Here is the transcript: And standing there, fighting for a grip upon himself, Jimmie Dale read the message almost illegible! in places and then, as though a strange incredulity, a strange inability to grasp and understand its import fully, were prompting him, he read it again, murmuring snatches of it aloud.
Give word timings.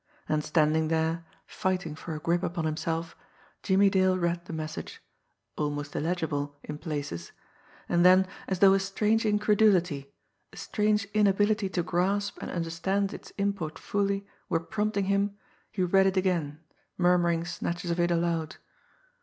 And 0.27 0.43
standing 0.43 0.87
there, 0.87 1.25
fighting 1.45 1.93
for 1.93 2.15
a 2.15 2.19
grip 2.19 2.41
upon 2.41 2.65
himself, 2.65 3.15
Jimmie 3.61 3.91
Dale 3.91 4.17
read 4.17 4.45
the 4.45 4.51
message 4.51 4.99
almost 5.55 5.95
illegible! 5.95 6.57
in 6.63 6.79
places 6.79 7.31
and 7.87 8.03
then, 8.03 8.25
as 8.47 8.57
though 8.57 8.73
a 8.73 8.79
strange 8.79 9.27
incredulity, 9.27 10.11
a 10.51 10.57
strange 10.57 11.05
inability 11.13 11.69
to 11.69 11.83
grasp 11.83 12.39
and 12.41 12.49
understand 12.49 13.13
its 13.13 13.29
import 13.37 13.77
fully, 13.77 14.25
were 14.49 14.59
prompting 14.59 15.05
him, 15.05 15.37
he 15.71 15.83
read 15.83 16.07
it 16.07 16.17
again, 16.17 16.61
murmuring 16.97 17.45
snatches 17.45 17.91
of 17.91 17.99
it 17.99 18.09
aloud. 18.09 18.55